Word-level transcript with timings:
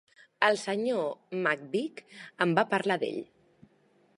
el 0.45 0.55
Sr 0.61 1.03
McVeigh 1.39 2.03
em 2.47 2.57
va 2.61 2.65
parlar 2.73 2.99
d'ell. 3.05 3.21